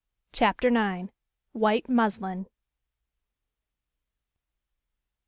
[0.31, 1.09] CHAPTER IX.
[1.51, 2.47] WHITE MUSLIN.